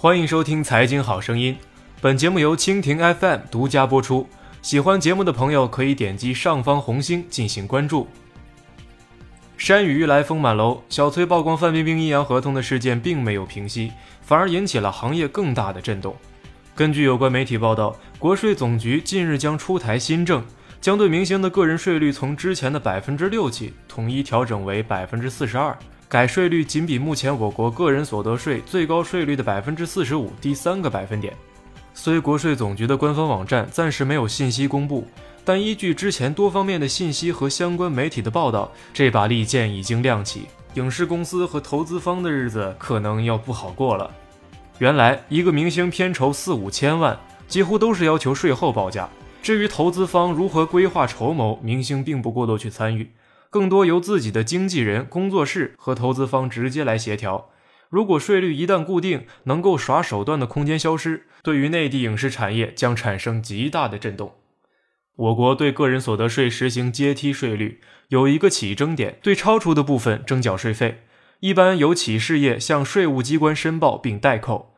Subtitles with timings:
[0.00, 1.52] 欢迎收听《财经好声音》，
[2.00, 4.28] 本节目由蜻蜓 FM 独家播出。
[4.62, 8.06] 喜欢节目的朋友可以点击上方红星进行关注。
[9.56, 13.90] 山雨欲来风满楼，小崔曝光范冰冰阴阳合同的事件并没有平息，
[14.22, 16.14] 反而引起了行业更大的震动。
[16.76, 20.44] 根据有关媒体报道，国税总局近日将出台新政，
[20.80, 25.76] 将对明星的个人税率从之前的百分之六起统一调整为百分之四十二。
[26.08, 31.36] 改税率仅比目前我国个人所得税最高税率的百分之四十五低三个百分点。
[31.92, 35.06] 虽国税总局的官方网站暂时没有信息公布，
[35.44, 44.10] 但依据之前多方面的信息和相关媒体的报道，这把利剑已经亮起，影视公司和投资方的日子可能要不好过了。
[44.78, 49.06] 原来一个明星片酬四五千万，几乎都是要求税后报价。
[49.42, 53.10] 至于投资方如何规划筹谋，明星并不过多去参与，
[53.50, 57.50] 更多由自己的经纪人、工作室和投资方直接来协调。
[57.88, 64.34] 如果税率一旦固定，能够耍手段的空间消失，对于内地影视产业将产生极大的震动。
[65.16, 71.04] 我国对个人所得税实行阶梯税率，有一个起征点，对超出的部分征缴税费。
[71.40, 74.74] 一般由企事业向税务机关申报并代扣。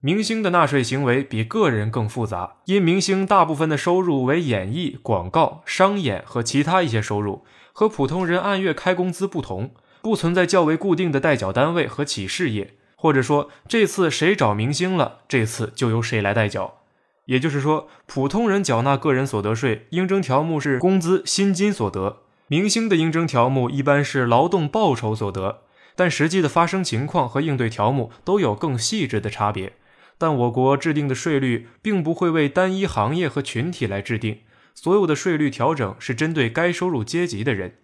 [0.00, 7.44] 明星的纳税行为比个人更复杂，因明星大部分的收入为演艺、广告、商演和其他一些收入，
[7.78, 16.78] 和普通人按月开工资不同，不存在较为固定的代缴单位和企事业，或者说这次谁找明星了，这次就由谁来代缴。
[17.26, 25.58] 也就是说，普通人缴纳个人所得税应征条目是工资薪金所得，明星的应征条目一般是劳动报酬所得。
[25.94, 29.74] 但实际的发生情况和应对条目都有更细致的差别，
[30.16, 34.38] 但我国制定的税率并不会为单一行业和群体来制定，
[34.76, 37.78] 所有的税率调整是针对该收入阶级的人。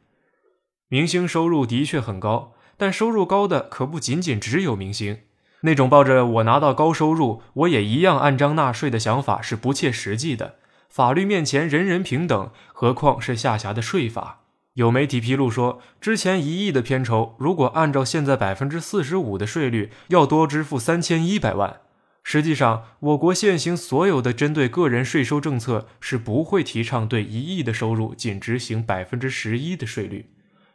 [0.88, 5.20] 明星收入的确很高，但收入高的可不仅仅只有明星，
[5.62, 10.56] 那种抱着我拿到高收入我也一样按章纳税的想法是不切实际的。
[10.90, 14.40] 法律面前人人平等，何况是下辖的税法。
[14.74, 21.80] 有媒体披露说，之前一亿的片酬，如果按照现在百分之四十五的税率，要多支付三千一百万。
[22.22, 30.30] 实际上，我国现行所有的针对个人税收政策是不会提倡对一亿的收入仅执行百分之十一的税率。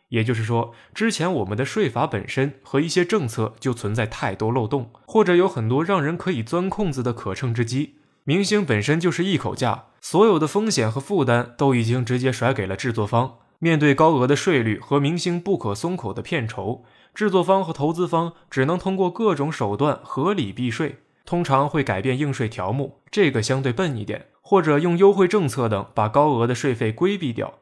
[0.10, 7.96] 也就是说，之前我们的税法本身和一些政策就存在太多漏洞，或者有很多让人可以钻空子的可乘之机。
[8.24, 13.40] 明星本身就是一口价，所有的风险和负担都已经直接甩给了制作方。
[13.60, 27.56] 面对高额的税率和明星不可松口的片酬，制作方和投资方只能通过各种手段合理避税，通常会改变应税条目，这个相对笨一点，或者用优惠政策等把高额的税费规避掉。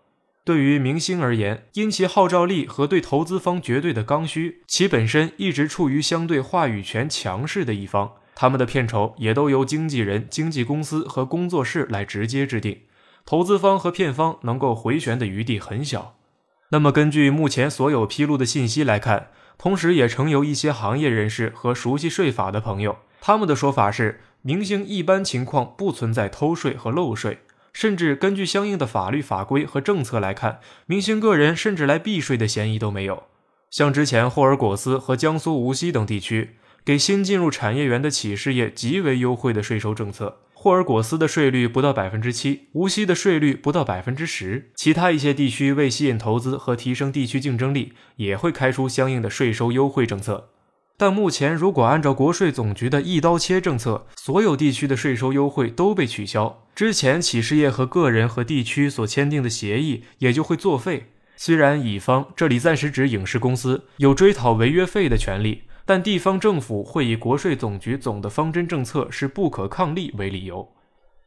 [0.44, 12.82] 对于明星而言，因其号召力和对投资方绝对的刚需，其本身一直处于相对话语权强势的一方，他们的片酬也都由经纪人、经纪公司和工作室来直接制定。
[13.26, 16.16] 投资方和片方能够回旋的余地很小。
[16.70, 22.98] 那么，根据目前所有披露的信息来看，同时也曾有一些行业人士和熟悉税法的朋友，
[23.28, 27.40] 他们的说法是，明星一般情况不存在偷税和漏税，
[27.74, 33.24] 甚至根据相应的法律法规和政策来看，明星个人甚至来避税的嫌疑都没有。
[33.72, 40.38] 像之前霍尔果斯和江苏无锡等地区，给新进入产业园的企事业极为优惠的税收政策。
[40.54, 50.50] 霍尔果斯的税率不到百分之七，无锡的税率不到百分之十，其他一些地区为吸引投资和提升地区竞争力，也会开出相应的税收优惠政策。
[50.98, 61.12] 但目前，如果按照国税总局的一刀切政策，所有地区的税收优惠都被取消，之前企事业和个人和地区所签订的协议也就会作废。
[61.36, 65.64] 虽然乙方这里暂时指影视公司有追讨违约费的权利。
[65.88, 70.70] 但地方政府会以国税总局总的方针政策是不可抗力为理由，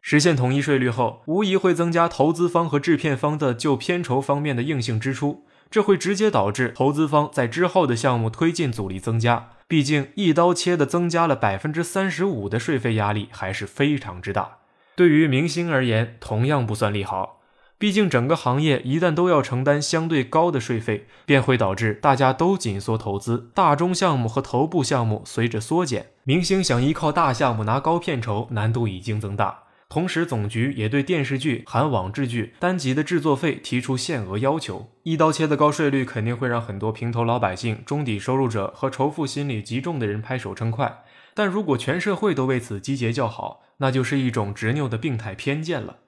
[0.03, 9.51] 实现统一税率后，无疑会增加投资方和制片方的就片酬方面的硬性支出，这会直接导致投资方在之后的项目推进阻力增加。
[9.69, 14.57] 毕竟一刀切的增加了百分之三十五的税费压力还是非常之大，
[14.97, 17.43] 对于明星而言同样不算利好。
[17.77, 26.07] 毕竟，整个行业一旦都要承担相对高的税费，便会导致大家都紧缩投资，大中项目和头部项目随着缩减。
[26.25, 29.65] 明星想依靠大项目拿高片酬，难度已经增大。
[29.89, 34.91] 同时，总局也对电视剧含网制剧单集的制作费提出限额要求。
[35.05, 41.05] 一刀切的高税率肯定会让很多平头老百姓、中底收入者和仇富心理极重的人拍手称快。
[41.33, 46.01] 但如果全社会都为此集结叫好，那就是一种执拗的病态偏见了。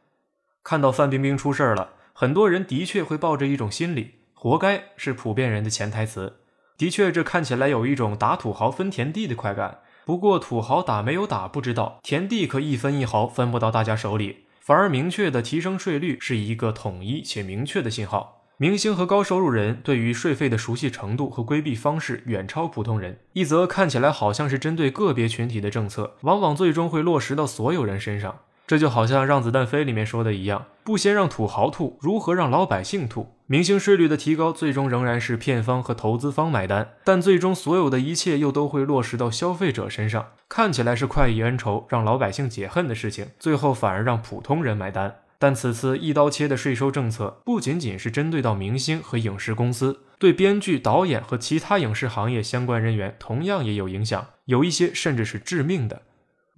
[0.62, 6.40] 看到范冰冰出事儿了，很多人的确会抱着一种心理，活该是普遍人的潜台词。
[6.76, 9.78] 的确，这看起来有一种打土豪分田地的快感。
[10.10, 14.38] 不过土豪打没有打不知道，田地可一分一毫分不到大家手里。
[14.58, 18.42] 反而明确的提升税率是一个统一且明确的信号。
[18.56, 23.20] 明星和高收入人对于税费的熟悉程度和规避方式远超普通人。
[23.34, 28.40] 一则看起来好像是针对个别群体的政策，往往最终会落实到所有人身上。
[28.70, 33.34] 这就好像《让子弹飞》里面说的一样，不先让土豪吐，如何让老百姓吐？
[33.46, 40.28] 明星税率的提高，最终仍然是片方和投资方买单，但最终所有的一切又都会落实到消费者身上。
[40.48, 45.16] 看起来是快意恩仇，让老百姓解恨的事情，最后反而让普通人买单。
[45.40, 56.02] 但此次一刀切的税收政策，不仅仅是针对到明星和影视公司，对编剧、导演和其他影视行业相关人员同样也有影响，有一些甚至是致命的。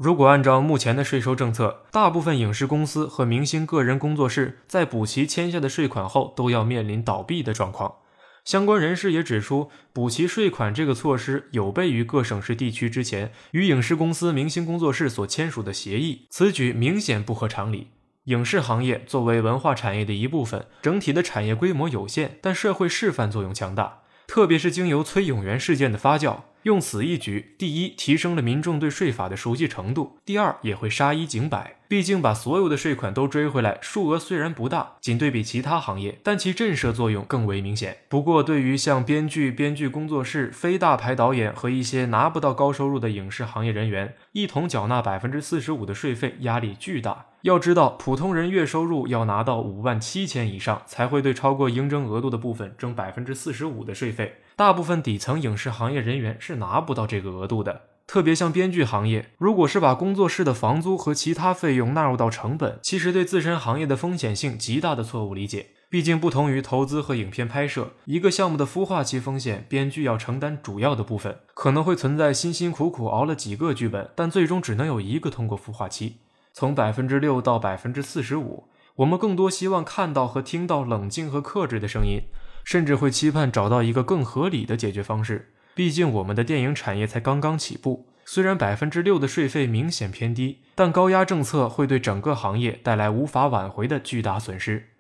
[0.03, 7.99] 如果按照目前的税收政策，大部分影视公司和明星个人工作室在补齐欠下的税款后，都要面临倒闭的状况。
[8.45, 17.93] 相关人士也指出，补齐税款这个措施有悖于各省市地区之前与影视公司、明星工作室所签署的协议，此举明显不合常理。
[18.25, 24.01] 影视行业作为文化产业的一部分，整体的产业规模有限，但社会示范作用强大。
[24.27, 31.77] 特别是经由崔永元事件的发酵，用此一举，第一提升了民众对税法的熟悉程度，第二也会杀一儆百。
[31.89, 37.99] 毕竟把所有的税款都追回来，数额虽然不大，仅对比其他行业，但其震慑作用更为明显。
[38.09, 47.27] 不过，对于像编剧、编剧工作室、非大牌导演和一些拿不到高收入的影视行业人员，一同缴纳百分之四十五的税费，压力巨大。
[47.43, 54.37] 要知道，普通人月收入要拿到五万七千以上，才会对超过应征额度的部分征百分之四十五的税费。
[54.63, 57.81] 大部分底层影视行业人员是拿不到这个额度的。
[58.07, 65.71] 特别像编剧行业，如果是把工作室的房租和其他费用纳入到成本，其实对自身行业的风险性极大的错误理解。
[65.91, 76.19] 毕竟，不同于投资和影片拍摄，一个项目的孵化期风险，编剧要承担主要的部分，可能会存在辛辛苦苦熬了几个剧本，但最终只能有一个通过孵化期。
[76.53, 82.23] 从百分之六到百分之四十五，我们更多希望看到和听到冷静和克制的声音，
[82.65, 85.53] 甚至会期盼找到一个更合理的解决方式。
[85.75, 94.91] 毕竟我们的电影产业才刚刚起步，虽然百分之六的税费明显偏低，但高压政策会对整个行业带来无法挽回的巨大损失。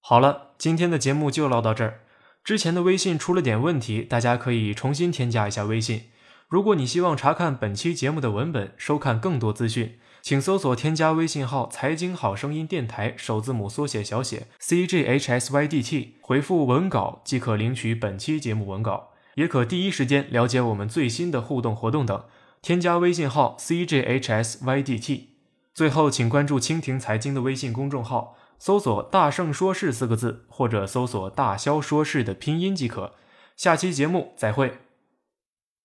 [0.00, 2.00] 好了，今天的节目就唠到这儿。
[2.44, 6.04] 之前的微信出了点问题，大家可以重新添加一下微信。
[6.48, 9.98] 如果你希望查看本期节目的文本，收看更多资讯。
[10.26, 22.24] 请搜索添加微信号“财经好声音电台”首字母缩写小写 c j h s y d t，回复文稿即可领取本期节目文稿，也可第一时间了解我们最新的互动活动等。
[22.60, 25.28] 添加微信号 c j h s y d t。
[25.72, 33.12] 最后，请关注蜻蜓财经的微信公众号，搜索“大圣说事”四个字，或者搜索“大肖说事”的拼音即可。
[33.56, 34.78] 下期节目再会。